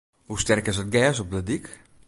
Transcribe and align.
Hoe 0.25 0.39
sterk 0.39 0.67
is 0.67 0.77
it 0.77 0.93
gers 0.95 1.19
op 1.19 1.31
de 1.31 1.41
dyk? 1.49 1.65